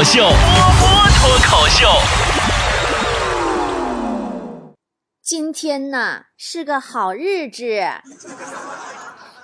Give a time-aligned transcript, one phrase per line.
[0.00, 1.86] 口秀，波波脱口秀。
[5.22, 7.66] 今天呐是个好日子，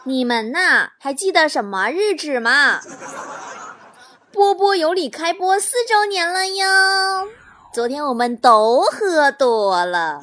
[0.04, 2.80] 你们呐还记得什么日子吗？
[4.32, 7.28] 波波有理开播四周年了哟！
[7.74, 10.22] 昨天我们都喝多了，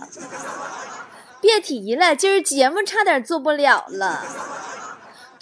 [1.39, 4.23] 别提了，今儿节目差点做不了了。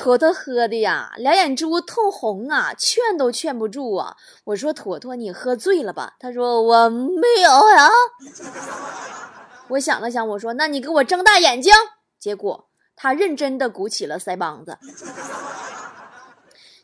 [0.01, 4.17] 坨坨喝的呀，两眼珠通红啊，劝都劝不住啊。
[4.45, 6.15] 我说坨坨，你喝醉了吧？
[6.19, 7.87] 他说我没有呀。
[9.67, 11.71] 我想了想，我说那你给我睁大眼睛。
[12.19, 14.79] 结果他认真的鼓起了腮帮子。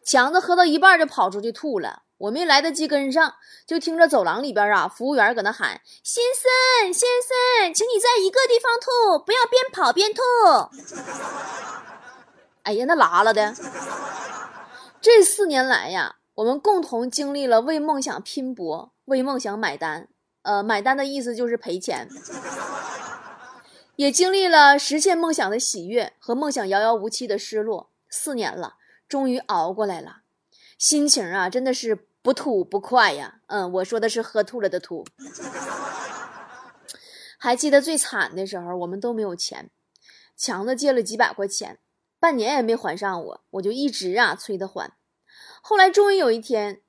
[0.06, 3.34] 强子喝到一半就跑出去吐了，我没来得及跟上，
[3.66, 7.09] 就听着走廊里边啊，服务员搁那喊：“先生，先
[7.64, 10.22] 生，请你在一个地方吐，不要边跑边吐。”
[12.68, 13.56] 哎呀，那拉了的！
[15.00, 20.10] 这四年来呀，我们共同经历了为梦想拼搏、为梦想买单。
[20.42, 22.09] 呃，买单的意思就是赔钱，
[23.96, 27.90] 也经历了实现梦想的喜悦和梦想遥遥无期的失落。
[28.09, 28.76] 四年了。
[29.08, 30.18] 终于熬过来了，
[30.78, 33.36] 心情啊，真的是不吐不快呀。
[33.46, 35.06] 嗯，我说的是喝吐了的吐。
[37.38, 39.70] 还记得最惨的时候，我们都没有钱，
[40.36, 41.80] 强子借了几百块钱，
[42.20, 44.92] 半年也没还上我，我就一直啊催他还。
[45.62, 46.82] 后来终于有一天，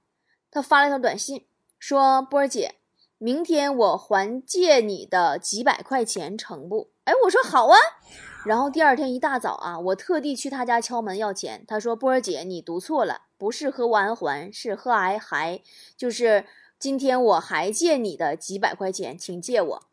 [0.50, 1.46] 他发了一条短信，
[1.78, 2.76] 说：“波儿姐，
[3.18, 7.76] 明天我还借你的几百块钱成不？”哎，我说好啊。
[8.46, 11.64] 然后第二天一大早啊，我特地去他家敲门要钱。
[11.66, 15.60] 他说：“波儿姐，你读错了，不是喝完还，是喝还还，
[15.96, 16.46] 就是
[16.78, 19.82] 今天我还借你的几百块钱，请借我。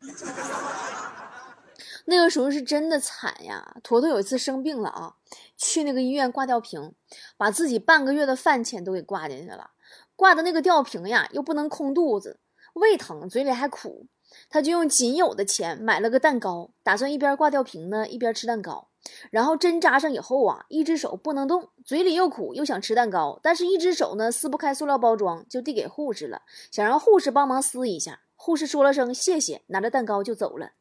[2.08, 3.78] 那个时候是真的惨呀！
[3.82, 5.15] 坨坨有一次生病了啊，
[5.56, 6.92] 去那个医院挂吊瓶，
[7.36, 9.70] 把自己半个月的饭钱都给挂进去了。
[10.14, 12.40] 挂的那个吊瓶呀，又不能空肚子，
[12.74, 14.06] 胃疼，嘴里还苦。
[14.50, 18.88] 他就用仅有的钱买了个蛋糕，打算一边挂吊瓶呢，一边吃蛋糕。
[19.30, 28.20] 然后针扎上以后啊，一只手不能动，嘴里又苦又想吃蛋糕，但是一只手呢撕不开塑料包装，就递给护士了，想让护士帮忙撕一下。
[28.34, 30.72] 护士说了声谢谢，拿着蛋糕就走了。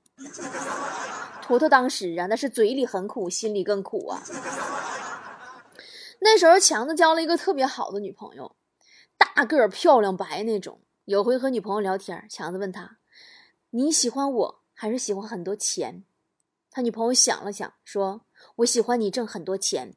[1.45, 4.23] 坨坨当时啊，那是嘴里很苦，心里更苦啊。
[6.21, 8.55] 那时候强子交了一个特别好的女朋友，
[9.15, 10.81] 大个儿、漂亮、白那种。
[11.03, 12.97] 有回和女朋友聊天，强子问他。
[13.69, 16.03] 你喜欢我还是喜欢很多钱？
[16.71, 18.21] 他女朋友想了想，说
[18.57, 19.93] ：“我喜欢你挣很多钱。”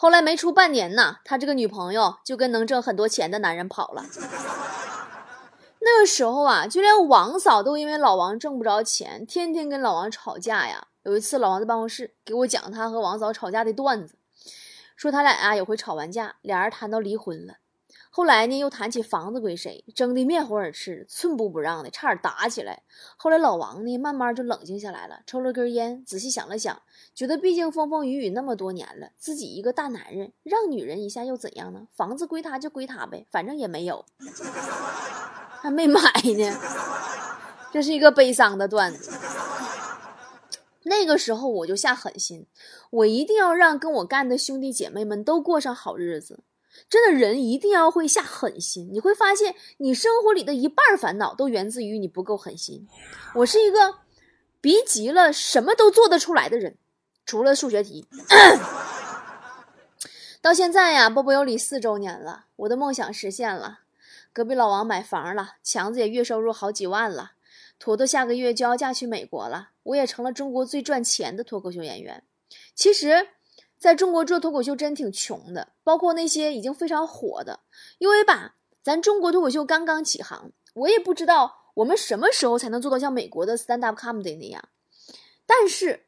[0.00, 4.06] 后来没出半年呢，他这个女朋友就跟能挣很多钱的男人跑了。
[5.82, 10.88] 那个时候啊，就连王嫂都因为老王挣不着钱，天天跟老王吵架呀。
[11.04, 14.16] 有一次，老王在办公室给我讲他和王嫂吵架的段子，
[14.94, 17.54] 说他俩啊有回吵完架，俩人谈到离婚了。
[18.12, 22.82] 后来呢，又谈起房子归谁，争得面红耳赤，寸步不让的，差点打起来。
[23.16, 26.82] 后来老王呢，慢慢就冷静下来了，抽了根烟，仔细想了想，
[27.14, 31.86] 觉得毕竟风风雨雨那么多年了，自己一个大男人让女人一下又怎样呢？
[31.94, 34.04] 房子归他就归他呗，反正也没有，
[35.60, 36.00] 还没买
[36.36, 36.58] 呢。
[37.72, 39.12] 这是一个悲伤的段子。
[40.82, 42.46] 那个时候我就下狠心，
[42.90, 46.40] 我一定要让跟我干的兄弟姐妹们都过上好日子。
[46.88, 52.88] 真的人一定要会下狠心，你会发现你生活里的一半烦恼都源自于你不够狠心。
[53.34, 53.96] 我是一个
[54.60, 56.78] 逼急了什么都做得出来的人，
[57.26, 58.06] 除了数学题。
[60.40, 63.80] 到现在呀，波波有理四周年了，我的梦想实现了，
[64.32, 67.32] 隔壁老王买房了，强子也月收入好几万了，
[67.78, 72.24] 坨坨下个月就要嫁去美国了，我也成了中国最赚钱的脱口秀演员。
[72.74, 73.28] 其实。
[73.80, 77.60] 在中国做脱口秀真挺穷的，包括那些已经非常火的，
[77.96, 84.62] 因为吧，咱中国脱口秀刚刚起航，我也不知道我们什么时候才能做到像美国的 stand up comedy 那样。
[85.46, 86.04] 但是，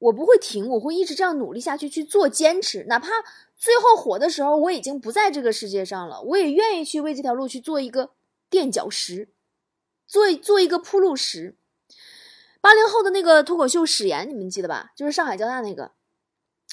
[0.00, 3.08] 我不会停，我会一直这样努力下去去做，坚持，哪怕
[3.56, 8.10] 最后火的时候我已经不在这个世界上了，我也愿意去为这条路去做一个
[8.50, 9.28] 垫脚石，
[10.06, 11.56] 做做一个铺路石。
[12.60, 14.92] 八零后的那个脱口秀史炎，你们记得吧？
[14.96, 15.92] 就是上海交大那个。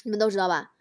[0.03, 0.71] 你们都知道吧？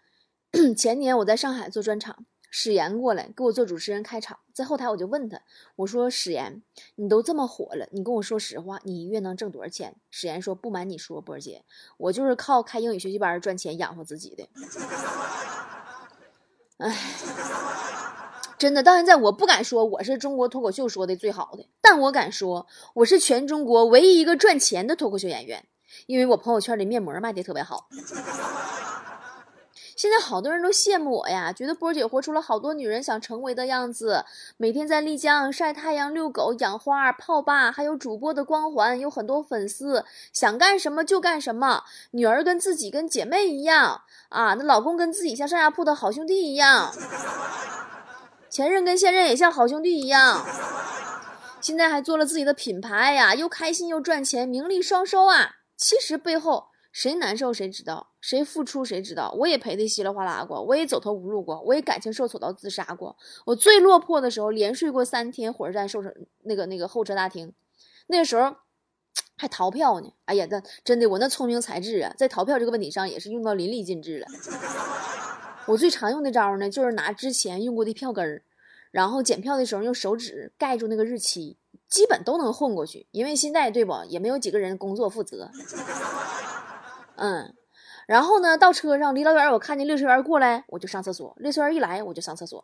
[0.77, 5.41] 前年我在上海做专场，史岩过来给我做主持人开场，在后台我就问他，
[5.75, 6.61] 我说史岩，
[6.95, 9.95] 你都这么火了，你跟我说实话，你一月能挣多少钱？
[10.09, 11.63] 史岩说，不瞒你说，波姐，
[11.97, 14.49] 我就是靠开英语学习班赚钱养活自己的。
[16.77, 16.95] 哎，
[18.57, 25.67] 真的，到现在我不敢说我是中国脱口秀说的最好的，但我敢说我是全中国唯一一个赚钱的脱口秀演员，
[26.05, 27.89] 因为我朋友圈里面膜卖的特别好。
[29.97, 34.23] 现在好多人都羡慕我呀，觉得波姐活出了好多女人想成为的样子。
[34.55, 41.83] 每天在丽江晒太阳、遛狗、养花、泡吧，还有主播的光环，有很多粉丝，想干什么就干什么。
[42.11, 46.93] 女儿跟自己跟姐妹一样啊，那老公跟自己像上下铺的好兄弟一样，
[48.51, 50.45] 前任跟现任也像好兄弟一样。
[51.59, 55.55] 现在还做了自己的品牌呀，又开心又赚钱，名利双收啊。
[55.75, 56.67] 其实背后。
[56.91, 59.31] 谁难受谁知道，谁付出谁知道。
[59.37, 63.15] 我也赔的稀里哗啦过，我也走投无路过，我也感情受挫到自杀过。
[63.45, 66.13] 我最落魄的时候，连睡过三天火车站候车
[66.43, 67.53] 那个那个候车大厅，
[68.07, 68.55] 那时候
[69.37, 70.11] 还逃票呢。
[70.25, 74.27] 哎呀，那真的我那聪明才智啊，在逃票这个问题上也是用到淋漓尽致了。
[75.67, 78.41] 我最常用的招呢，就是拿之前用过的票根儿，
[78.89, 81.57] 然后检票的时候用手指盖住那个日期，
[81.87, 83.05] 基本都能混过去。
[83.11, 85.51] 因为现在对不，也没有几个人工作负责。
[87.17, 87.53] 嗯，
[88.07, 91.35] 然后呢，到车上离老远，我看见列车员过来，我就上厕所。
[91.39, 92.63] 列车员一来，我就上厕所。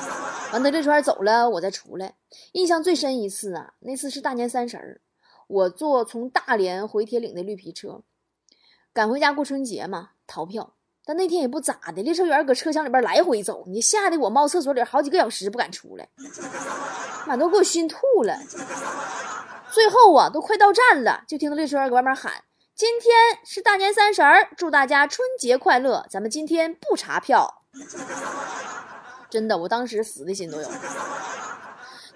[0.52, 2.14] 完，等列车员走了，我再出来。
[2.52, 5.00] 印象最深一次啊，那次是大年三十儿，
[5.48, 8.02] 我坐从大连回铁岭的绿皮车，
[8.92, 10.74] 赶回家过春节嘛，逃票。
[11.06, 16.08] 但那天也不咋的，列车员搁车厢里边来回走，你吓得我猫厕所里好几个小时不敢出来，
[17.26, 18.38] 妈都给我熏吐了。
[19.70, 22.32] 最后啊，都快到站了，就听到列车员搁外面喊。
[22.76, 26.04] 今天是大年三十儿，祝大家春节快乐。
[26.10, 27.62] 咱们今天不查票，
[29.30, 30.68] 真的，我当时死的心都有。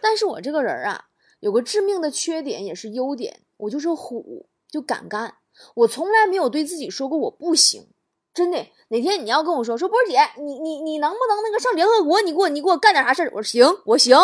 [0.01, 1.05] 但是我这个人啊，
[1.39, 5.37] 有个致命的缺点，也是优点，我就是虎，就敢干。
[5.77, 7.87] 我从来没有对自己说过我不行，
[8.35, 8.59] 真的。
[8.89, 12.21] 哪天你要跟我说说波姐，你你你能不能那个上联合国？
[12.21, 13.31] 你给我你给我干点啥事儿？
[13.33, 14.19] 我说行，我行，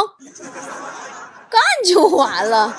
[1.48, 2.76] 干就完了。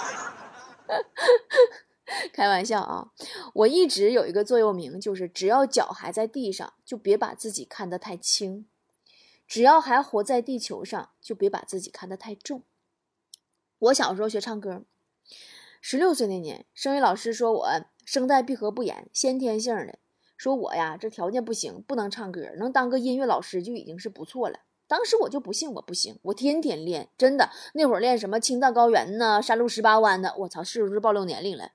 [2.33, 3.11] 开玩笑啊！
[3.53, 8.65] 我一直有一个座右铭，就是只要脚还在地上，就别把自己看得太轻；
[9.47, 12.63] 只要还活在地球上，就别把自己看得太重。
[13.79, 14.83] 我小时候学唱歌，
[15.81, 17.69] 十六岁那年，声乐老师说我
[18.03, 19.99] 声带闭合不严，先天性的，
[20.37, 24.61] 说我呀这条件不行，不能唱歌，能当个音乐老师就已经是不错了。
[24.87, 31.71] 当时我就不信我不行，我天天练，真的那会儿练什么青藏高原呢，山路十八弯的，我操，是不是暴露年龄了？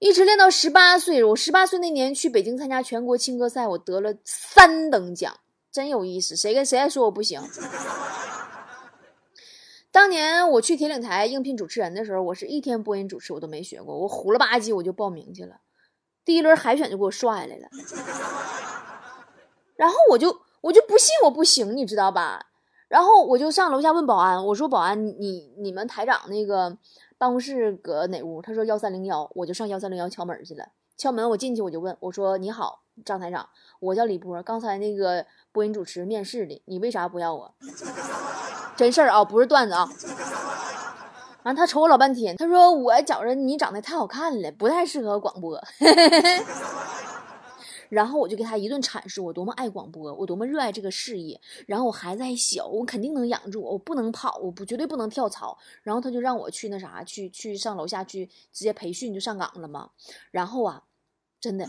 [0.00, 5.38] 一直练到十八岁，我十八岁那年去北京参加全国青歌赛，我得了三等奖，
[5.70, 6.34] 真有意思。
[6.34, 7.40] 谁跟谁还说我不行？
[9.92, 15.60] 当年我去铁岭台应聘主持人的时候，我是一天播音主持我都没学过，我虎了吧唧我就报名去了，
[16.24, 17.68] 第一轮海选就给我刷下来了，
[19.76, 20.43] 然后我就。
[20.64, 22.46] 我就不信我不行，你知道吧？
[22.88, 26.74] 然后我就上楼下问保安，我说：“保安，你你们台长那个
[27.18, 30.64] 办公室搁哪屋？”他说：“幺三零幺。”我就上幺三零幺敲门去了。
[30.96, 33.46] 敲门，我进去我就问我说：“你好，张台长，
[33.80, 37.54] 我叫李波，刚才那个播音主持面试的，你为啥不要我？”
[38.74, 39.90] 真事儿啊，不是段子啊。
[41.42, 45.60] 完，他瞅我老半天，他说：“我觉着你长得太好看了，不太适合广播。
[47.88, 51.40] ”然后我就给他一顿阐述，我多么爱广播，我多么热爱这个事业。
[51.66, 55.56] 然后我孩子还小，我肯定能养住，我不能跑，我不绝对不能跳槽。
[55.82, 59.90] 然后他就让我去那啥，去去上楼下去直接培训就上岗了嘛。
[60.30, 60.82] 然后啊，
[61.40, 61.68] 真的，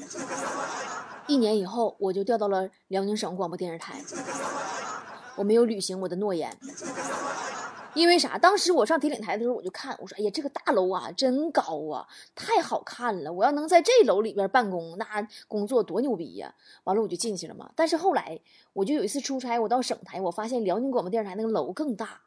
[1.28, 4.02] 一年以后我就调到了辽宁省广播电视台，
[5.36, 6.58] 我没有履行我的诺言。
[7.96, 8.38] 因为啥？
[8.38, 13.32] 当时我上铁岭台的时候，我就看，我说：“哎呀，这个大楼啊，真高啊，太好看了！
[13.32, 17.72] 我要能在这楼里边办公，那工作多牛逼呀！”完了，我就进去了嘛。
[17.76, 18.40] 但是后来，
[18.74, 22.22] 我就有一次出差，我到省台，我发现辽宁广播电视台那个楼更大。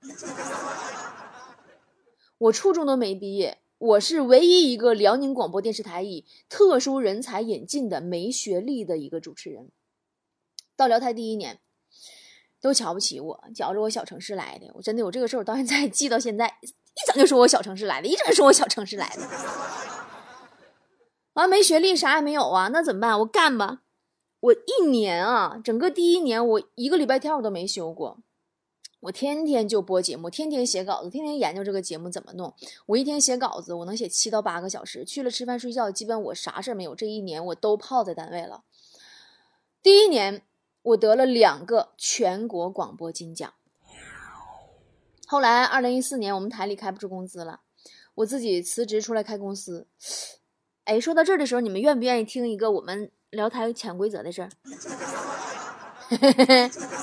[2.39, 9.71] 我初中都没毕业，我是唯一一个辽宁广播电视台以特殊人才引进的没学历的一个主持人。
[10.75, 11.61] 到辽台第一年。
[12.61, 14.69] 都瞧不起我，觉着我小城市来的。
[14.75, 19.23] 我真的，我这个事儿我到现在记到现在，一整就说我小城市来的，一整说我小城市来的。
[21.35, 23.17] 完没学历，啥也没有啊，那怎么办？
[23.21, 23.83] 我干吧。
[24.41, 28.19] 我一年啊，整个第一年我一个礼拜天我都没休过，
[29.01, 32.53] 我天天就播节目，天天写稿子，天天研究这个节目怎么弄。
[32.87, 35.05] 我一天写稿子，我能写七到八个小时。
[35.05, 36.97] 去了吃饭睡觉，基本我啥事儿没有。
[36.97, 38.65] 这一年我都泡在单位了。
[39.81, 40.43] 第一年。
[40.89, 43.53] 我得了两个全国广播金奖。
[45.27, 47.61] 后来，二零一四年我们台里开不出工资了，
[48.15, 49.87] 我自己辞职出来开公司。
[50.85, 54.49] 哎，说到这儿的时候，你们愿不愿意听一个我们聊台潜规则的事儿？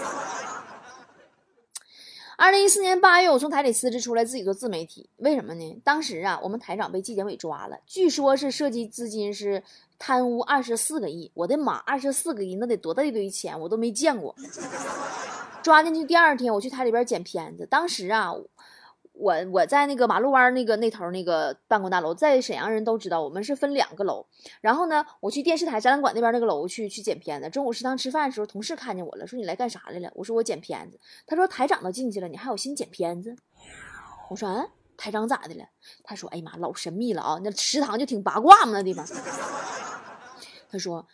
[2.46, 5.10] 二零一四年八月，我从台里辞职出来，自己做自媒体。
[5.18, 5.82] 为什么呢？
[5.84, 9.64] 当时啊，我们台长被纪检委抓了，据说是涉及资金是
[9.98, 14.36] 贪污二十四个亿，我的妈，二十四个亿那得多大一堆钱，我都没见过。
[15.64, 18.32] 抓进去第二天，我去台里边剪片子，当时啊。
[19.18, 24.26] 我我在那个马路湾那个那头那个办公大楼，在沈阳人都知道，我们是分两个楼。
[24.62, 27.50] 然后呢，我去电视台展览馆那边那个楼去去剪片子。
[27.50, 30.12] 中午食堂吃饭的时候，同事看见我了，说你来干啥来了？
[30.16, 31.00] 我说我剪片子。
[31.26, 33.36] 他说台长都进去了，你还有心剪片子？
[34.30, 35.66] 我说嗯，台长咋的了？
[36.04, 37.40] 他说哎呀妈，老神秘了啊！
[37.44, 39.06] 那食堂就挺八卦嘛那地方。
[40.70, 41.08] 他说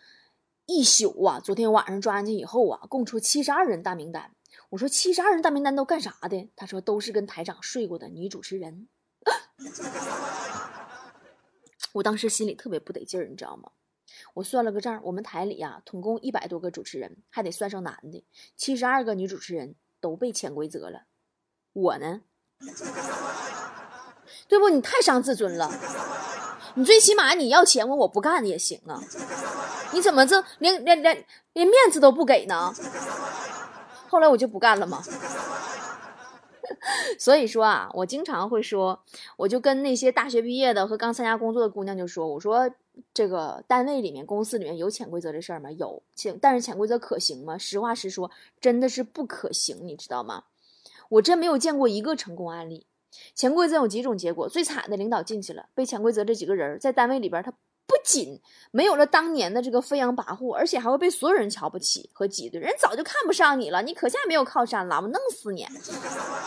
[0.65, 4.31] 一宿啊，昨天晚上抓进去以后啊，供出七十二人大名单。
[4.72, 6.50] 我说七十二人大名单都干啥的？
[6.56, 8.88] 他说都是跟台长睡过的女主持人。
[11.92, 13.72] 我当时心里特别不得劲儿，你知道吗？
[14.36, 18.25] 我算了个账，我们台里呀，统共一百多个主持人，还得算上男的，
[18.56, 21.04] 七十二个女主持人都被潜规则了。
[21.74, 22.22] 我呢？
[24.48, 24.70] 对不？
[24.70, 25.70] 你太伤自尊了。
[26.75, 29.04] 你最起码你要钱我，我不干也行啊。
[29.92, 32.74] 你怎么这连连连连面子都不给呢？
[34.12, 35.01] 后来我就不干了嘛，
[37.18, 39.01] 所以说啊，我经常会说，
[39.38, 42.70] 我就跟那些大学毕业的和刚参加工作的姑娘就说，我说
[43.13, 45.72] 这个单位里面、公司里面有潜规则这事儿吗？
[45.72, 47.58] 有潜，但是潜规则可行吗？
[47.58, 50.44] 实话实说，真的是不可行，你知道吗？
[51.08, 52.86] 我真没有见过一个成功案例。
[53.34, 57.53] 潜规则有几种结果，最惨的领导进去了，被潜规则这几个人在单位里边他。
[57.92, 58.40] 不仅
[58.72, 62.58] 没有了当年的这个飞扬跋扈，而且还会被所有人瞧不起和挤兑。
[62.58, 65.68] 人早就看不上你了，你可下没有靠山了，我弄死你！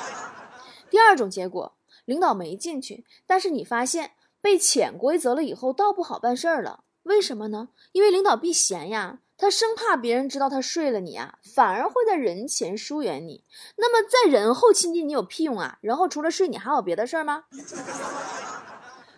[0.89, 6.85] 第二种结果，领导没进去，但是你发现被潜规则了以后，倒不好办事儿了。
[7.03, 7.69] 为什么呢？
[7.93, 13.45] 因为领导避嫌呀，他生怕别人知道他睡了你啊，反而会在人前疏远你。
[13.77, 15.77] 那么在人后亲近你有屁用啊？
[15.83, 17.45] 人后除了睡你还有别的事儿吗？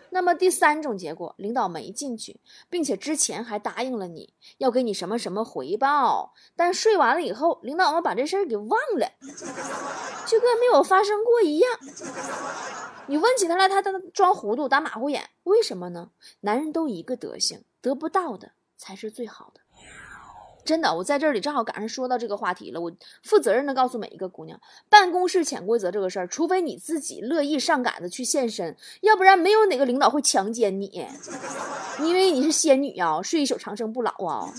[0.09, 9.11] 那么第三种结果，领导没进去，并且之前还答应了你要给你什么什么回报，但睡完了以后，领导们把这事儿给忘了，
[10.25, 11.71] 就跟没有发生过一样。
[13.07, 16.11] 你问起他来，他他装糊涂，打马虎眼，为什么呢？
[16.41, 19.61] 男人都一个德行，得不到的才是最好的。
[20.67, 22.81] 真的，我在这里正好赶上说到这个话题了。
[22.81, 22.91] 我
[23.23, 24.59] 负责任的告诉每一个姑娘，
[24.89, 31.07] 办公室潜规则这个事儿，除非你自己乐意上杆子去现身，要不然没有哪个领导会强奸你。
[32.03, 34.51] 因为你是仙女呀，睡一宿长生不老啊。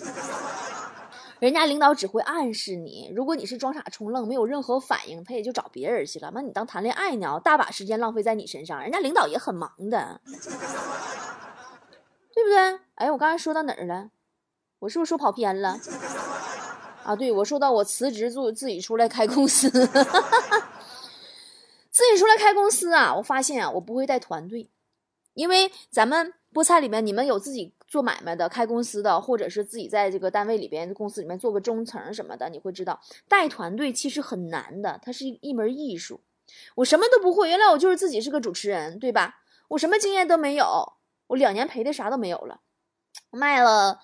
[1.41, 6.33] 人家领导只会暗示你，如果你是装傻充愣，没有任何反应，他也就找别人去了。
[6.35, 7.39] 那你当谈恋爱呢？
[7.45, 10.21] 大把时间浪费在你身上，人家领导也很忙的，
[12.35, 12.81] 对不对？
[12.95, 14.09] 哎，我刚才说到哪儿了？
[14.81, 15.81] 我是不是说跑偏了？
[17.05, 19.71] 啊，对，我说到我辞职做自己出来开公司，
[21.91, 23.15] 自己出来开公司啊！
[23.17, 24.69] 我发现啊，我不会带团队，
[25.35, 36.21] 因为咱们菠菜里面，你们有自己做买卖的、开公司的，或者是自己在这个单位里边、公司里面做个中层什么的，你会知道带团队其实很难的，它是一门艺术。
[36.77, 39.41] 我什么都不会，原来我就是自己是个主持人，对吧？
[39.69, 40.93] 我什么经验都没有，
[41.29, 42.61] 我两年赔的啥都没有了，
[43.31, 44.01] 卖了。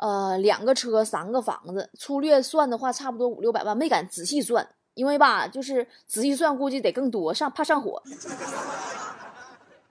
[0.00, 8.02] 呃，两个车，三个房子，粗略算的话，差不多五六百万，没敢仔细算，因为吧，就是仔细算，估计得更多，上怕上火。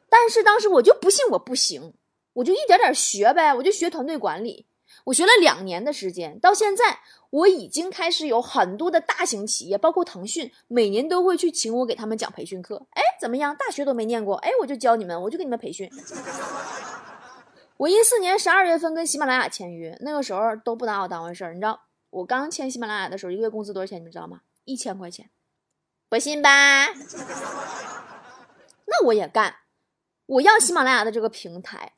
[0.10, 1.94] 但是当时我就不信我不行，
[2.34, 4.66] 我就一点点学呗，我就学团队管理，
[5.04, 12.88] 我学了两年的时间，到现在我已经开始有很多的大型企业，包括腾讯，每年都会去请我给他们讲培训课。
[12.94, 13.56] 哎，怎么样？
[13.56, 15.88] 大学都没念过，哎，我就教你们，我就给你们培训。
[17.80, 21.54] 我一四年十二月份跟喜马拉雅签约，那个时候都不拿我当回事儿。
[21.54, 24.00] 你知道我刚签喜马拉雅的时候，一个月工资多少钱？
[24.00, 24.42] 你们知道吗？
[24.66, 25.30] 一千块钱，
[26.10, 26.88] 不信吧？
[28.86, 29.60] 那我也干，
[30.26, 31.94] 我要喜马拉雅的这个平台，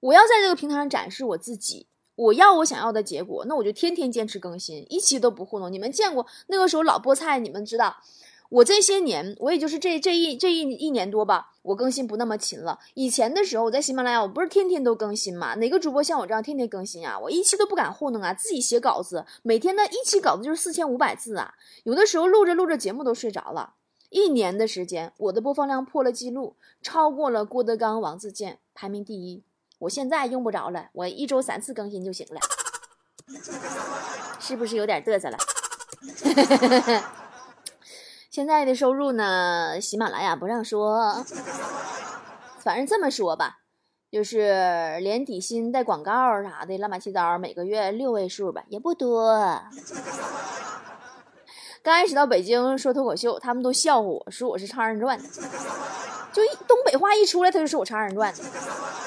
[0.00, 5.72] 我要在这个平台上展示我自己，我要我想要的结果，那我就天天坚持更新，一期都不糊弄。
[5.72, 7.38] 你们见过那个时候老菠菜？
[7.38, 7.96] 你们知道？
[8.50, 12.80] 我这些年，我也就是这这一这一一年多吧，我更新不那么勤了。
[12.94, 15.54] 以前的时候，我在喜马拉雅，我不是天天都更新嘛？
[15.54, 17.16] 哪个主播像我这样天天更新啊？
[17.16, 21.54] 我一期都不敢糊弄啊，自己写稿子，每天的一期稿子就是四千五百字啊。
[21.84, 23.74] 有的时候录着录着节目都睡着了。
[24.08, 29.44] 一年的时间，我的播放量破了记录，超过了郭德纲、王自健，排名第一。
[29.78, 32.40] 我现在用不着了，我一周三次更新就行了，
[34.40, 35.38] 是不是有点嘚瑟了？
[38.30, 39.80] 现在的收入呢？
[39.80, 41.26] 喜马拉雅不让说，
[42.60, 43.56] 反正这么说吧，
[44.08, 49.34] 就是连底薪带广告啥的，乱七糟，每个月六位数吧，也不多。
[51.82, 55.24] 刚开始到北京说脱口秀，他们都笑话我说我是唱二人转的，
[56.32, 58.44] 就一东北话一出来，他就说我唱二人转的。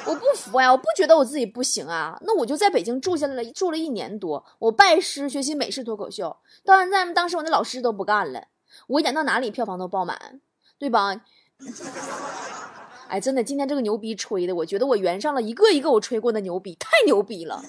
[0.06, 0.70] 我不服呀！
[0.70, 2.20] 我不觉得我自己不行啊！
[2.24, 8.48] 那我就在北京住下来了，住了一年多，我拜师学习美式脱口秀，到现在，当时我那老师都不干了，
[8.88, 10.42] 我演到哪里票房都爆满，
[10.78, 11.16] 对吧？
[13.10, 17.64] 哎，真的，今天这个牛逼吹的，我觉得我圆上了一个一个我吹过的牛逼，太牛逼了。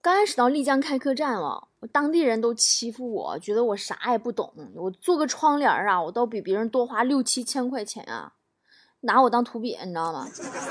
[0.00, 8.32] 刚开始到丽江开客栈啊，我当地人都欺负我，觉得我啥也不懂，我做个窗帘啊，我都比别人多花六七千块钱啊。
[9.00, 10.26] 拿我当土鳖，你知道吗？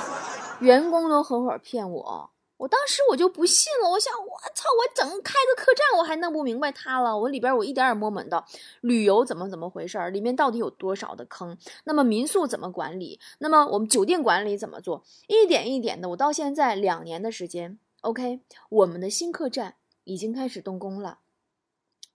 [0.60, 3.90] 员工都合伙骗我，我当时我就不信了。
[3.90, 7.18] 我想，我操，我整开个客栈，我还弄不明白它了。
[7.18, 8.46] 我里边我一点点摸门道，
[8.82, 11.58] 旅游怎么怎么回事儿里面到底有多少的坑？
[11.84, 13.20] 那么民宿怎么管理？
[13.40, 15.04] 那么我们酒店管理怎么做？
[15.28, 21.20] 一点一点的，我到现在两年的时间，OK，我们的新客栈已经开始动工了，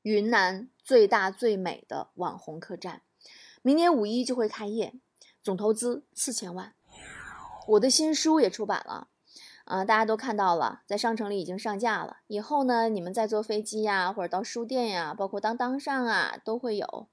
[0.02, 3.02] 云南最大最美的网红客栈，
[3.60, 4.94] 明年五一就会开业。
[5.42, 6.74] 总投资四千万，
[7.68, 9.08] 我的新书也出版了，
[9.70, 12.16] 啊，大家都看到了，在商城里已经上架了。
[12.26, 17.06] 以后呢，你们在坐飞机呀，或者到书店呀，包括当当上啊，都会有。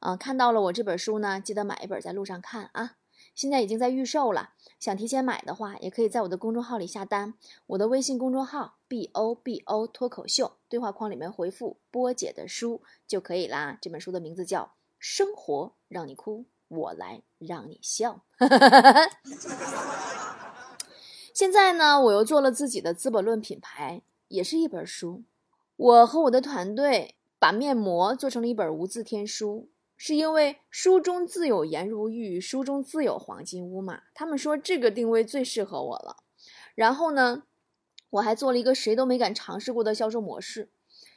[0.00, 2.96] 啊，看到了我这本书呢，记得买一本在路上看啊。
[3.34, 7.32] 现在已经在预售了，想提前买的话，也可以在我的公众号里下单。
[7.68, 13.78] 我的微信公众号 b o b o 脱口秀，对话框里面回复波姐的书就可以啦。
[13.80, 14.64] 这本书的名字叫
[14.98, 16.40] 《生活让你哭》。
[16.68, 18.20] 我来让你笑。
[21.34, 25.22] 现在呢，我又做了自己的《资本论》品牌，也是一本书。
[25.76, 34.02] 我和我的团队把面膜做成了一本无字天书，是因为书中自有颜如玉，书中自有黄金屋嘛。
[34.12, 36.18] 他们说这个定位最适合我了。
[36.74, 37.44] 然后呢，
[38.10, 40.68] 我还做了一个谁都没敢尝试过的销售模式，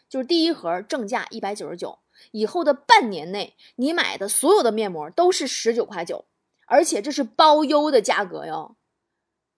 [0.07, 1.99] 就是第一盒正价一百九十九。
[2.31, 6.23] 以后的半年内，你买的所有的面膜都是十九块九，
[6.65, 8.77] 而且这是包邮的价格哟。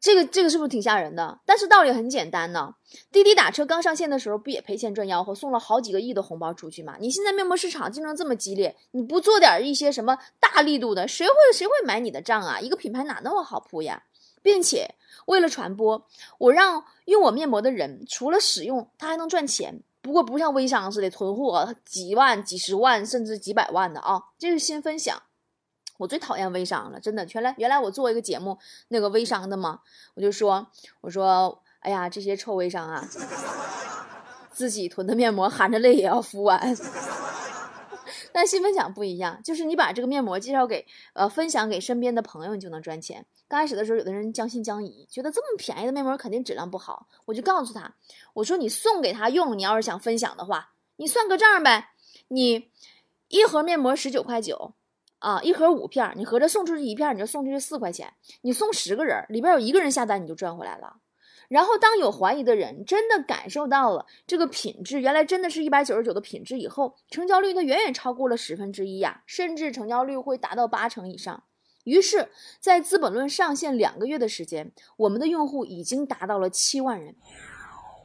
[0.08, 1.38] 这个这个是不是挺吓人的？
[1.46, 2.74] 但是道理很简单呢。
[3.12, 6.96] 滴滴打车刚上线的时候，不也赔钱赚吆喝，送了好几个亿的红包出去吗？
[7.02, 12.58] 你现在面膜市场竞争这么激烈，你不做点一些什么大力度的，谁会谁会买你的账啊？
[12.62, 14.04] 一个品牌哪那么好铺呀？
[14.42, 19.82] 并且为了传播，我让用我面膜的人除了使用，他还能赚钱。
[20.02, 25.22] 不过不像微商似的囤货几万、几十万甚至几百万的啊，这是先分享。
[25.98, 27.28] 我最讨厌微商了，真的。
[27.34, 28.58] 原来原来我做一个节目，
[28.88, 29.82] 那个微商的嘛，
[30.16, 30.68] 我就说
[31.02, 33.08] 我说哎呀，这些臭微商啊，
[34.52, 36.60] 自己囤的面膜含着泪也要敷完。
[38.32, 43.26] 但新分享不一样，就是你把这个面膜介绍给呃分享给身边的朋友，你就能赚钱。
[43.48, 47.08] 刚开始的时候，有的人将信将疑，觉得这么便宜的面膜肯定质量不好。
[47.26, 47.96] 我就告诉他，
[48.34, 51.90] 我说你送给他用，你要是想分享的话，你算个账呗。
[52.28, 52.70] 你
[53.30, 54.74] 一盒面膜十九块九
[55.20, 58.14] 啊，一盒五片，你合着送出去一片，你就送出去四块钱。
[58.42, 60.98] 你送十个人，里边有一个人下单，你就赚回来了。
[61.50, 71.44] 然后，当有怀疑的人真的感受到了这个品质，原来真的是一百九十九的品质以后，成交率它远远超过了十分之一呀，甚至成交率会达到八成以上。
[71.86, 77.16] 于是，在《资本论》上线两个月的时间，我们的用户已经达到了七万人。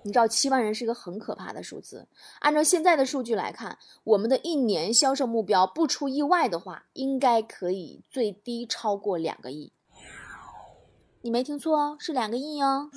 [0.05, 2.09] 你知道，七万人是一个很可怕的数字。
[2.41, 9.73] 按照现在的数据来看，我们的一年销售目标不出意外的话，应该可以最低超过两个亿。
[11.21, 12.91] 你没听错哦，是两个亿哦。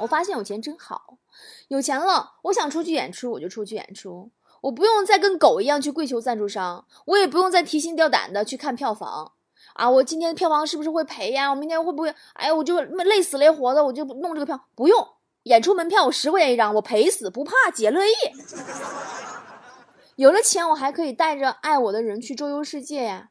[0.00, 1.16] 我发现有钱真好，
[1.68, 9.32] 有钱了，我想出去演出我就出去演出，我不用再跟狗一样去跪求赞助商，我也不用再提心吊胆的去看票房
[9.72, 9.88] 啊。
[9.88, 11.48] 我今天票房是不是会赔呀？
[11.48, 12.14] 我明天会不会？
[12.34, 15.08] 哎呀，我就累死累活的，我就弄这个票，不用
[15.44, 18.12] 演出门票我十块钱一张，我赔死不怕，姐乐意。
[20.16, 23.30] 有了钱，我还可以带着爱我的人去周游世界呀。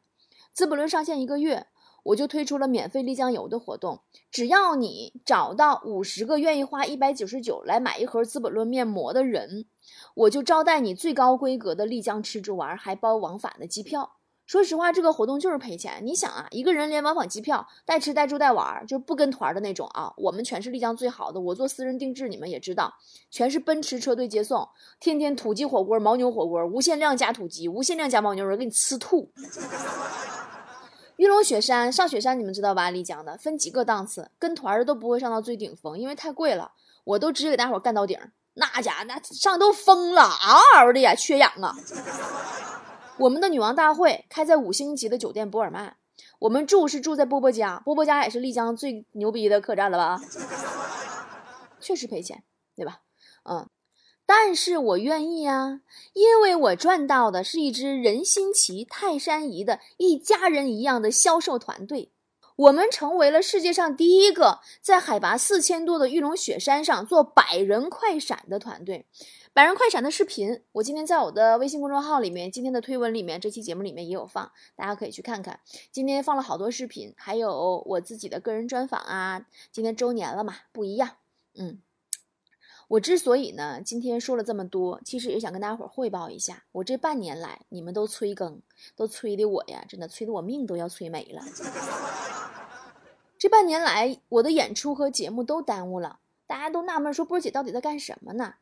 [0.52, 1.68] 资本论上线一个月。
[2.04, 9.66] 我就推出了免费丽江游的活动，只要你找到五十个愿意花一百九十九来买一盒《资本论》面膜的人，
[10.16, 14.19] 我就招待你最高规格的丽江吃住玩，还包往返的机票。
[14.50, 16.02] 说实话，这个活动就是赔钱。
[16.02, 20.12] 你想啊，一个人连往返机票带吃带住带玩，就不跟团的那种啊。
[20.18, 22.92] 我们全是丽江最好的，我做私人定制，你们也知道，
[23.30, 24.68] 全是奔驰车队接送，
[25.00, 29.32] 天天土鸡火锅、牦牛火锅，无限量加土鸡，无限量加牦牛肉，给你吃吐。
[31.18, 32.90] 玉龙雪山上雪山，你们知道吧？
[32.90, 36.72] 丽江的分几个档次，跟团的都不会上到最顶峰，因为太贵了。
[37.04, 38.18] 我都直接给大伙干到顶，
[38.56, 41.76] 那家那上都疯了，嗷嗷的呀，缺氧啊！
[43.20, 45.98] 我们的女王大会开在五星级的酒店博尔曼，
[46.40, 50.22] 我们住是住在波波家，波波家也是丽江最牛逼的客栈了吧？
[51.82, 52.44] 确实赔钱，
[52.76, 53.02] 对吧？
[53.44, 53.70] 嗯。
[54.26, 55.82] 但是我愿意啊，
[56.14, 62.12] 因为我赚到的是一支人心齐、泰山移的一家人一样的销售团队。
[62.56, 69.08] 我们成为了世界上第一个在海拔四千多的玉龙雪山上做百人快闪的团队。
[69.52, 75.60] 百人快闪的视频，我今天在我的微信公众号里面，今天的推文里面，这期节目里面也有放，大家可以去看看。
[75.92, 79.48] 今天放了好多视频，还有我自己的个人专访啊。
[79.72, 81.18] 今天周年了嘛，不一样。
[81.56, 81.82] 嗯，
[82.88, 88.62] 我之所以呢今天说了这么多，其实也想跟大家伙汇报一下，我这半年来你们都催更，
[88.96, 91.44] 都催的我呀，真的催的我命都要催没了。
[93.38, 98.54] 这半年来，我的演出和节目都耽误了，大家都纳闷说波姐到底在干什么呢？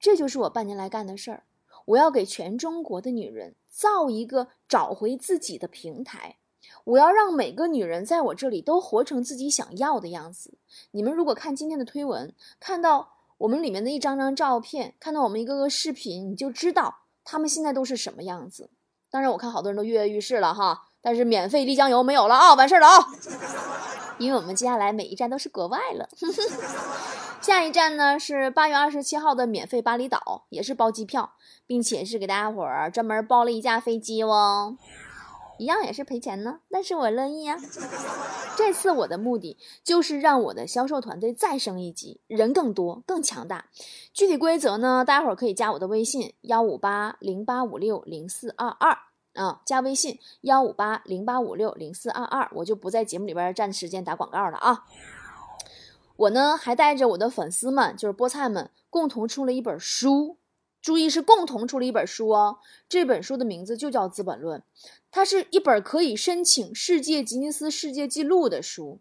[0.00, 1.44] 这就是我半年来干的事儿，
[1.86, 6.36] 我要给全中国的女人造一个找回自己的平台，
[6.84, 10.58] 我要让每个女人在我这里都活成自己想要的样子。
[10.92, 18.70] 你们如果看今天的推文，看到我们里面的一张张照片，看到我们一个个视频，你就知道她们现在都是什么样子。
[19.10, 23.06] 当然，我看好多人都跃跃欲试了哈，但是免费丽江游没有了啊，完事儿了啊，
[24.18, 26.08] 因为我们接下来每一站都是国外了。
[27.40, 31.32] 下一站呢是八月二十七号的免费巴厘岛，也是包机票，
[31.66, 34.76] 并且是给大家伙儿专门包了一架飞机哦，
[35.58, 37.56] 一样也是赔钱呢，但是我乐意呀。
[38.56, 43.66] 这次我的目的就是让我的销售团队再升一级，人更多更强大。
[44.12, 48.98] 具体规则呢，大家伙儿可以加我的微信幺五八零八五六零四二二
[49.34, 54.84] 啊，加微信幺五八零八五六零四二二，我就不在节目里边占时间打广告了啊。
[56.18, 60.36] 我呢还带着我的粉丝们，就是菠菜们，共同出了一本书。
[60.82, 62.58] 注意是共同出了一本书哦。
[62.88, 64.60] 这本书的名字就叫《资本论》，
[65.12, 68.98] 它是一本可以申请世界吉尼斯世界纪录的书。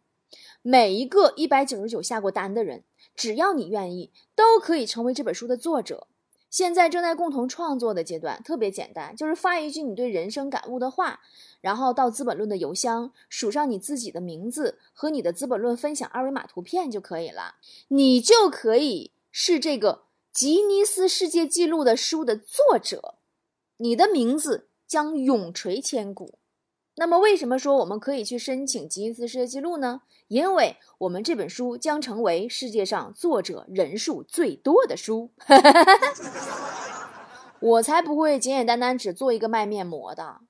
[0.62, 2.84] 每一个一百九十九下过单的人，
[3.15, 6.08] 只要你愿意，都可以成为这本书的作者。
[6.57, 11.19] 现在正在共同创作的阶段，特别简单，就是发一句你对人生感悟的话，
[11.61, 17.57] 然后到《资本论》的邮箱，署上你自己的名字和你的《资本论》分享二维码图片就可以了，
[17.89, 23.19] 你就可以是这个吉尼斯世界纪录的书的作者，
[23.77, 26.39] 你的名字将永垂千古。
[26.99, 30.01] 那么，为什么说我们可以去申请吉尼斯世界纪录呢？
[30.29, 35.29] 因为我们这本书将成为世界上作者人数最多的书。
[37.60, 40.41] 我才不会简简单单只做一个卖面膜的，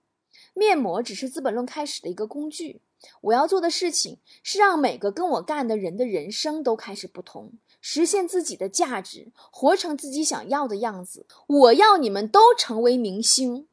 [0.53, 2.81] 面膜只是《资本论》开始的一个工具。
[3.19, 11.25] 我要做的事情是让每个跟我干的人的人生都开始不同，实现自己的价值，活成自己想要的样子。
[11.47, 13.67] 我要你们都成为明星，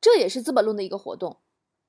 [0.00, 1.38] 这也是《资本论》的一个活动。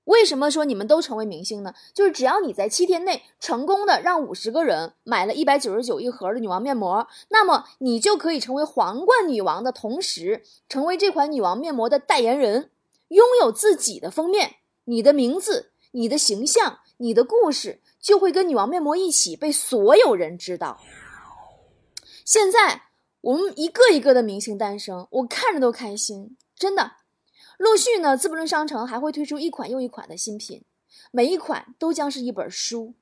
[0.06, 1.74] 为什么说你们都成为明星呢？
[1.94, 12.72] 就是只要你在七天内成功的让五十个人买了一百九十九一盒的女王面膜，那么你就可以成为皇冠女王的同时，成为这款女王面膜的代言人，
[13.10, 20.80] 拥有自己的封面，你的名字、你的形象、你的故事就会跟女王面膜一起被所有人知道。
[22.26, 22.84] 现在
[23.22, 26.94] 我们一个一个的明星诞生，我看着都开心，真的。
[27.62, 30.64] 陆续呢，资本论商城还会推出一款又一款的新品，
[31.12, 32.96] 每一款都将是一本书，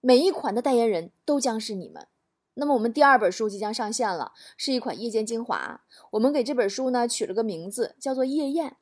[0.00, 2.06] 每一款的代言人都将是你们。
[2.54, 5.80] 那么我们第二本书即将上线了，是一款夜间精华。
[6.12, 8.76] 我们给这本书呢取了个名字，叫做夜宴，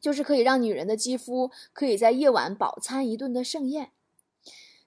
[0.00, 3.92] 就是可以让女人的肌肤可以在夜晚饱餐一顿的盛宴。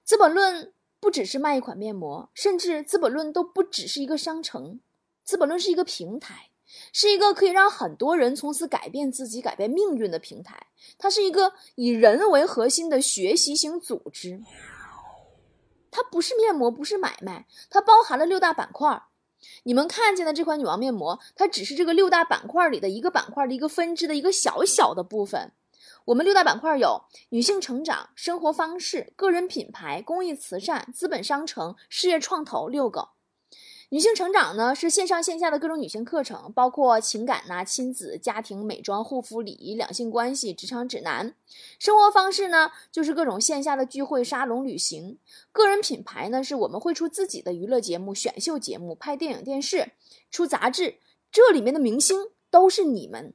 [0.04, 4.80] 资本论不只是卖一款面膜，甚至资本论都不只是一个商城，
[5.22, 6.50] 资本论是一个平台。
[6.92, 10.66] 是一个可以让很多人从此改变自己、改变命运的平台。
[10.98, 14.42] 它是一个以人为核心的学习型组织。
[15.90, 19.04] 它不是面膜，不是买卖，它包含了六大板块。
[19.64, 25.52] 你们看见的这款女王面膜，它只是这个六大板块里的一个板块的一个分支的一个小小的部分。
[26.06, 33.10] 我们六大板块有女性成长、生活方式、个人品牌、公益慈善、资本商城、事业创投六个。
[33.90, 41.34] 女性成长呢，是线上线下的各种女性课程，包括情感呐、亲子、家庭、美妆、护肤、礼仪、两性关系、职场指南。
[41.78, 45.18] 生活方式呢，就是各种线下的聚会、沙龙、旅行。
[45.52, 49.92] 个人品牌呢，是我们会出自己的娱乐节目、选秀节目、拍电影、电视、
[50.30, 50.96] 出杂志，
[51.30, 53.34] 这里面的明星都是你们。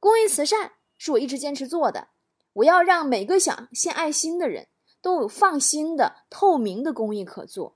[0.00, 2.08] 公益慈善是我一直坚持做的，
[2.54, 4.66] 我要让每个想献爱心的人
[5.00, 7.75] 都有放心的、透明的公益可做。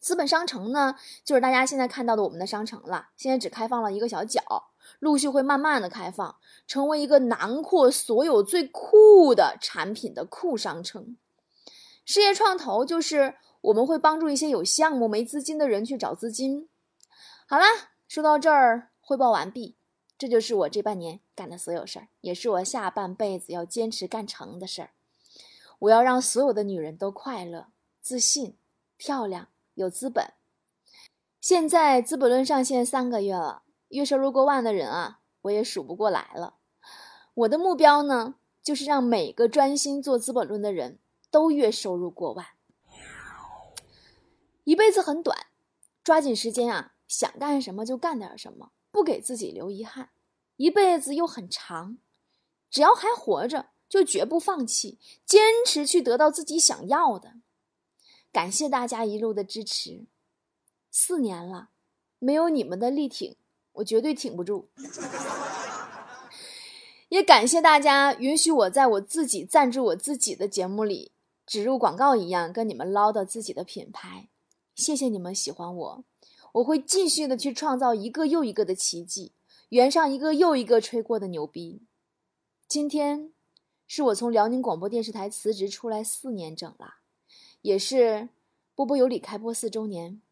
[0.00, 3.10] 资本商城呢，就是大家现在看到的我们的商城了。
[3.16, 4.40] 现在只开放了一个小角，
[4.98, 6.36] 陆续会慢慢的开放，
[6.66, 11.16] 成为一个囊括所有最酷的产品的酷商城。
[12.06, 16.68] 事业创投就是我们会帮助一些有项目没资金的人去找资金。
[17.46, 17.66] 好啦，
[18.08, 19.76] 说到这儿汇报完毕，
[20.16, 24.90] 这就是我这半年干的所有事儿，也是我下半辈子要坚持干成的事儿。
[25.80, 27.68] 我要让所有的女人都快乐、
[28.00, 28.56] 自信、
[28.96, 29.48] 漂亮、
[29.80, 30.34] 有资本。
[31.40, 36.56] 现在《资本论》上线三个月了，月收入过万的人啊，我也数不过来了。
[37.32, 40.98] 我的目标呢，就是让每个专心做《资本论》的人
[41.30, 42.46] 都月收入过万。
[44.64, 45.46] 一辈子很短，
[46.04, 50.10] 抓紧时间啊，想干什么就干点什么，不给自己留遗憾。
[50.56, 51.96] 一辈子又很长，
[52.68, 57.36] 只要还活着，就绝不放弃，坚持去得到自己想要的。
[58.32, 60.06] 感谢大家一路的支持，
[60.90, 61.70] 四年了，
[62.18, 63.36] 没有你们的力挺，
[63.72, 64.68] 我绝对挺不住。
[67.08, 71.10] 也感谢大家允许我在我自己赞助我自己的节目里
[71.44, 74.28] 植入广告一样，跟你们唠叨自己的品牌。
[74.76, 76.04] 谢谢你们喜欢我，
[76.52, 79.32] 我会继续的去创造一个又一个的奇迹。
[79.70, 81.82] 圆上一个又一个吹过的牛逼。
[82.66, 83.32] 今天
[83.86, 86.99] 是我从辽宁广播电视台辞职出来四年整了，
[87.62, 88.30] 也是
[88.74, 90.22] 波波有理开播四周年。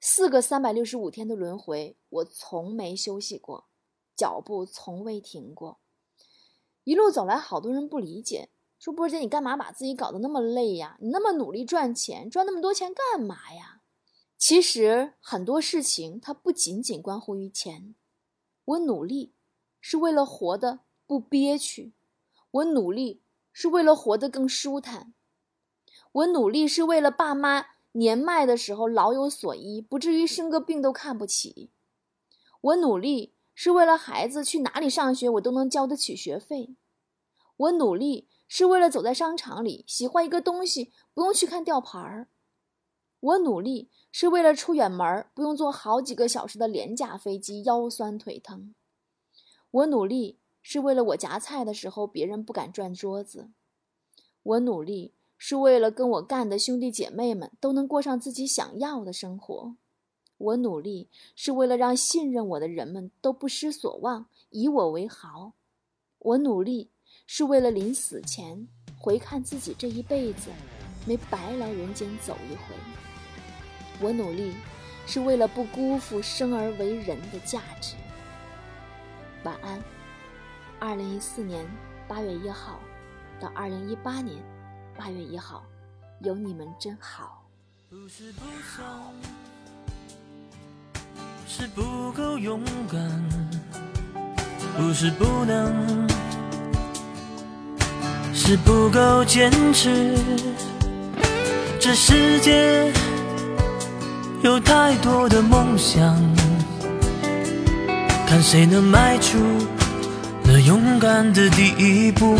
[0.00, 3.68] 四个三百六十五天的轮回，我从没休息过，
[4.16, 5.78] 脚步从未停过。
[6.84, 10.98] 一路走来，好多人不理解，说波姐你干嘛把自己搞得那么累呀？
[11.00, 13.80] 你那么努力赚钱，赚那么多钱干嘛呀？
[14.36, 17.94] 其实很多事情它不仅仅关乎于钱。
[18.64, 19.32] 我努力
[19.80, 21.92] 是为了活得不憋屈，
[22.50, 25.14] 我努力是为了活得更舒坦，
[26.12, 31.70] 我努力是为了爸妈年迈的时候老有所依，不至于生个病都看不起。
[32.60, 36.76] 我努力是为了孩子去哪里上学我都能交得起学费。
[37.56, 42.28] 我努力是为了走在商场里喜欢一个东西不用去看吊牌儿。
[43.20, 43.90] 我努力。
[44.14, 48.74] 是为了出远门不用坐好几个小时的廉价飞机，腰酸腿疼。
[49.70, 53.48] 我努力是为了我夹菜的时候别人不敢转桌子。
[54.42, 59.74] 我努力是为了跟我干的兄弟姐妹们都能过上自己想要的生活。
[60.38, 65.54] 我努力是为了让信任我的人们都不失所望，以我为豪。
[66.20, 66.90] 我努力
[67.26, 70.48] 是为了临死前回看自己这一辈子，
[71.04, 72.76] 没白来人间走一回。
[74.00, 74.52] 我努力，
[75.08, 77.96] 是为了不辜负生而为人的价值。
[79.42, 79.82] 晚安。
[80.78, 81.66] 二零一四年
[82.06, 82.78] 八月一号
[83.40, 84.40] 到二零一八年
[84.96, 85.62] 八月一号，
[86.20, 87.42] 有你们真好。
[87.88, 88.42] 不是不
[88.76, 88.84] 想，
[91.46, 93.00] 是不够勇敢，
[94.76, 96.08] 不是不能，
[98.34, 100.16] 是不够坚持。
[101.80, 102.92] 这世界。
[104.42, 106.16] 有太多的梦想，
[108.26, 109.38] 看谁能迈出
[110.42, 112.36] 那勇敢的第一步。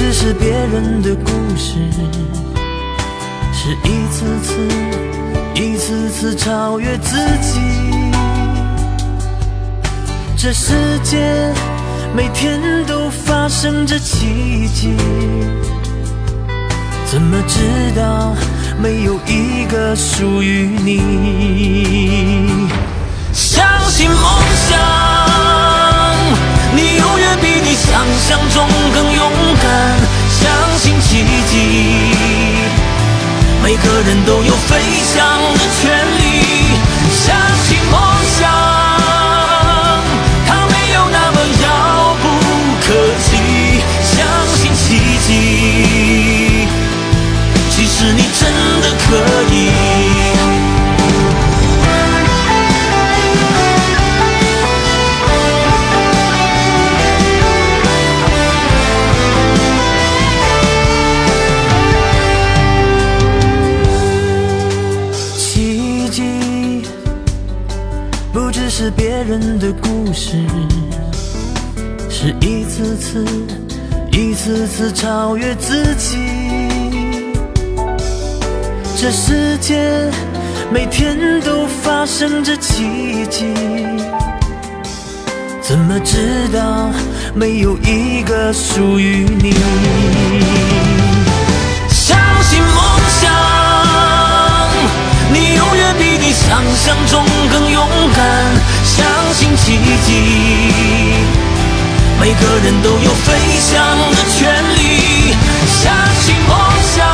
[0.00, 1.74] 只是别人的故事，
[3.52, 4.56] 是一次次、
[5.54, 7.60] 一次次超越自己。
[10.38, 11.52] 这世界。
[12.16, 14.96] 每天都发生着奇迹，
[17.06, 17.60] 怎么知
[17.94, 18.34] 道
[18.82, 22.68] 没有一个属于你？
[23.32, 24.18] 相信梦
[24.56, 24.76] 想，
[26.74, 27.49] 你永远比
[27.86, 32.14] 想象中更勇敢相信奇迹。
[33.62, 36.22] 每个人都有飞翔的权利
[37.10, 38.00] 相信梦
[38.38, 38.50] 想
[40.46, 42.24] 它没有那么遥不
[42.80, 42.86] 可
[43.18, 46.68] 及相信奇迹。
[47.70, 49.16] 其实你真的可
[49.54, 49.79] 以。
[69.30, 70.32] 人的故事，
[72.10, 73.24] 是一次次、
[74.10, 76.18] 一次次超越自己。
[78.98, 80.10] 这世界
[80.72, 83.54] 每天都发生着奇迹，
[85.62, 86.90] 怎么知道
[87.32, 89.54] 没有一个属于你？
[91.88, 92.82] 相信梦
[93.20, 93.30] 想，
[95.32, 98.79] 你永远比你想象中更勇敢。
[98.96, 100.08] 相信奇迹。
[102.20, 105.34] 每个人都有飞翔的权利。
[105.66, 106.58] 相信梦
[106.92, 107.06] 想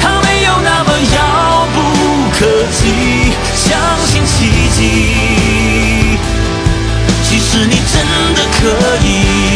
[0.00, 1.76] 它没有那么遥不
[2.36, 2.38] 可
[2.72, 2.80] 及。
[3.54, 4.36] 相信奇
[4.74, 6.18] 迹
[7.22, 9.55] 其实你真的可以。